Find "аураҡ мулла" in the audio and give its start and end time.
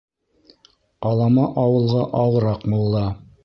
2.25-3.09